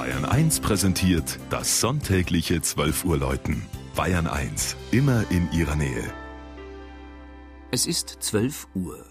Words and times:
Bayern 0.00 0.24
1 0.24 0.60
präsentiert 0.60 1.38
das 1.50 1.78
sonntägliche 1.78 2.62
12 2.62 3.04
Uhr 3.04 3.18
Läuten. 3.18 3.66
Bayern 3.94 4.26
1, 4.26 4.74
immer 4.92 5.30
in 5.30 5.52
ihrer 5.52 5.76
Nähe. 5.76 6.10
Es 7.70 7.86
ist 7.86 8.08
12 8.20 8.68
Uhr. 8.74 9.04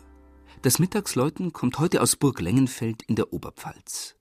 Das 0.63 0.79
Mittagsläuten 0.79 1.53
kommt 1.53 1.77
heute 1.77 2.01
aus 2.01 2.15
Burg 2.15 2.41
Lengenfeld 2.41 3.03
in 3.03 3.15
der 3.15 3.31
Oberpfalz. 3.31 4.15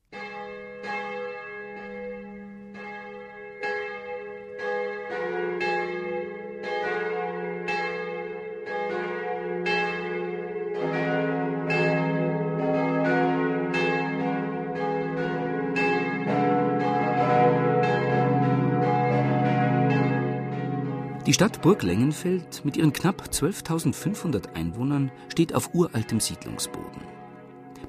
Die 21.29 21.35
Stadt 21.35 21.61
Burg 21.61 21.83
Lengenfeld 21.83 22.65
mit 22.65 22.79
ihren 22.79 22.95
knapp 22.95 23.29
12.500 23.31 24.55
Einwohnern 24.55 25.13
steht 25.29 25.55
auf 25.55 25.75
uraltem 25.75 26.21
Siedlungsboden. 26.21 27.03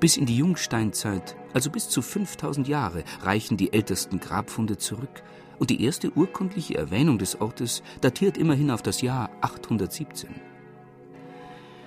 Bis 0.02 0.17
in 0.17 0.25
die 0.25 0.35
Jungsteinzeit, 0.35 1.38
also 1.53 1.70
bis 1.70 1.88
zu 1.88 2.02
5000 2.02 2.67
Jahre, 2.67 3.05
reichen 3.21 3.55
die 3.55 3.71
ältesten 3.71 4.20
Grabfunde 4.20 4.77
zurück 4.77 5.23
und 5.57 5.70
die 5.70 5.85
erste 5.85 6.11
urkundliche 6.11 6.77
Erwähnung 6.77 7.17
des 7.17 7.39
Ortes 7.39 7.81
datiert 8.02 8.38
immerhin 8.38 8.71
auf 8.71 8.81
das 8.81 9.02
Jahr 9.02 9.30
817. 9.39 10.31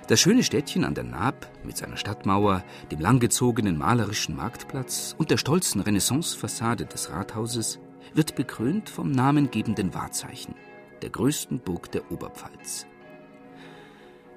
Das 0.07 0.19
schöne 0.19 0.41
Städtchen 0.41 0.83
an 0.83 0.95
der 0.95 1.03
Naab 1.03 1.51
mit 1.63 1.77
seiner 1.77 1.97
Stadtmauer, 1.97 2.63
dem 2.89 2.99
langgezogenen 2.99 3.77
malerischen 3.77 4.35
Marktplatz 4.35 5.13
und 5.19 5.29
der 5.29 5.37
stolzen 5.37 5.81
Renaissancefassade 5.81 6.87
des 6.87 7.11
Rathauses 7.11 7.77
wird 8.15 8.33
bekrönt 8.33 8.89
vom 8.89 9.11
namengebenden 9.11 9.93
Wahrzeichen– 9.93 10.55
der 11.03 11.09
größten 11.09 11.59
Burg 11.59 11.91
der 11.91 12.09
Oberpfalz. 12.11 12.87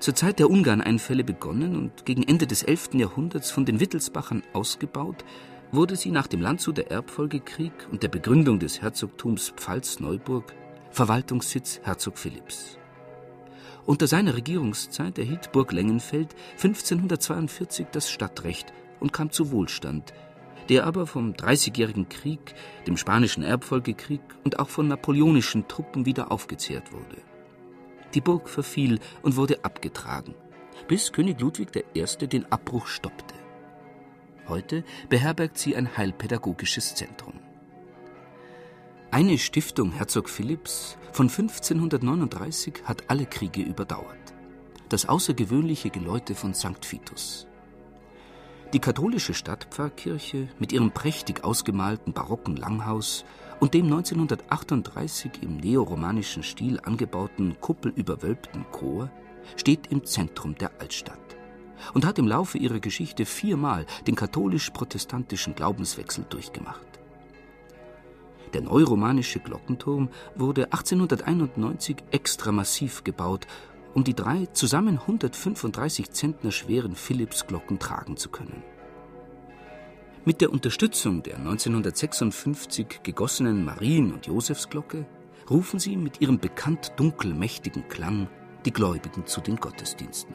Zur 0.00 0.14
Zeit 0.16 0.40
der 0.40 0.50
Ungarneinfälle 0.50 1.22
begonnen 1.22 1.76
und 1.76 2.04
gegen 2.04 2.24
Ende 2.24 2.46
des 2.46 2.64
11. 2.64 2.94
Jahrhunderts 2.94 3.52
von 3.52 3.64
den 3.64 3.78
Wittelsbachern 3.80 4.42
ausgebaut, 4.52 5.24
wurde 5.70 5.96
sie 5.96 6.10
nach 6.10 6.26
dem 6.26 6.40
Landshuter 6.40 6.90
Erbfolgekrieg 6.90 7.72
und 7.90 8.02
der 8.02 8.08
Begründung 8.08 8.58
des 8.58 8.82
Herzogtums 8.82 9.54
Pfalz-Neuburg 9.56 10.52
Verwaltungssitz 10.90 11.80
Herzog 11.84 12.18
Philipps. 12.18 12.78
Unter 13.84 14.08
seiner 14.08 14.34
Regierungszeit 14.34 15.18
erhielt 15.18 15.52
Burg 15.52 15.70
Lengenfeld 15.70 16.34
1542 16.54 17.86
das 17.92 18.10
Stadtrecht 18.10 18.72
und 18.98 19.12
kam 19.12 19.30
zu 19.30 19.52
Wohlstand, 19.52 20.12
der 20.68 20.86
aber 20.86 21.06
vom 21.06 21.34
Dreißigjährigen 21.34 22.08
Krieg, 22.08 22.54
dem 22.86 22.96
Spanischen 22.96 23.42
Erbfolgekrieg 23.42 24.20
und 24.44 24.58
auch 24.58 24.68
von 24.68 24.88
napoleonischen 24.88 25.68
Truppen 25.68 26.06
wieder 26.06 26.32
aufgezehrt 26.32 26.92
wurde. 26.92 27.22
Die 28.14 28.20
Burg 28.20 28.48
verfiel 28.48 28.98
und 29.22 29.36
wurde 29.36 29.64
abgetragen, 29.64 30.34
bis 30.88 31.12
König 31.12 31.40
Ludwig 31.40 31.68
I. 31.94 32.26
den 32.26 32.50
Abbruch 32.50 32.86
stoppte. 32.86 33.34
Heute 34.48 34.84
beherbergt 35.08 35.58
sie 35.58 35.76
ein 35.76 35.96
heilpädagogisches 35.96 36.94
Zentrum. 36.94 37.34
Eine 39.10 39.38
Stiftung 39.38 39.92
Herzog 39.92 40.28
Philipps 40.28 40.98
von 41.12 41.28
1539 41.28 42.82
hat 42.84 43.04
alle 43.08 43.26
Kriege 43.26 43.62
überdauert. 43.62 44.34
Das 44.88 45.08
außergewöhnliche 45.08 45.90
Geläute 45.90 46.34
von 46.34 46.54
St. 46.54 46.90
Vitus. 46.90 47.46
Die 48.76 48.80
katholische 48.80 49.32
Stadtpfarrkirche 49.32 50.48
mit 50.58 50.70
ihrem 50.70 50.90
prächtig 50.90 51.44
ausgemalten 51.44 52.12
barocken 52.12 52.56
Langhaus 52.56 53.24
und 53.58 53.72
dem 53.72 53.86
1938 53.86 55.30
im 55.40 55.56
neoromanischen 55.56 56.42
Stil 56.42 56.78
angebauten 56.80 57.56
kuppelüberwölbten 57.58 58.66
Chor 58.72 59.10
steht 59.56 59.86
im 59.86 60.04
Zentrum 60.04 60.56
der 60.56 60.72
Altstadt 60.78 61.38
und 61.94 62.04
hat 62.04 62.18
im 62.18 62.28
Laufe 62.28 62.58
ihrer 62.58 62.78
Geschichte 62.78 63.24
viermal 63.24 63.86
den 64.06 64.14
katholisch-protestantischen 64.14 65.54
Glaubenswechsel 65.54 66.26
durchgemacht. 66.28 66.86
Der 68.52 68.60
neuromanische 68.60 69.40
Glockenturm 69.40 70.10
wurde 70.34 70.64
1891 70.64 71.96
extra 72.10 72.52
massiv 72.52 73.04
gebaut 73.04 73.46
um 73.96 74.04
die 74.04 74.12
drei 74.14 74.44
zusammen 74.52 74.98
135 74.98 76.10
Zentner 76.10 76.52
schweren 76.52 76.94
Philips-Glocken 76.94 77.78
tragen 77.78 78.18
zu 78.18 78.28
können. 78.28 78.62
Mit 80.28 80.40
der 80.40 80.52
Unterstützung 80.52 81.22
der 81.22 81.36
1956 81.36 82.98
gegossenen 83.04 83.64
Marien- 83.64 84.12
und 84.12 84.26
Josefsglocke 84.26 85.06
rufen 85.48 85.78
sie 85.78 85.96
mit 85.96 86.20
ihrem 86.20 86.40
bekannt 86.40 86.94
dunkelmächtigen 86.96 87.86
Klang 87.86 88.26
die 88.64 88.72
Gläubigen 88.72 89.24
zu 89.26 89.40
den 89.40 89.54
Gottesdiensten. 89.54 90.34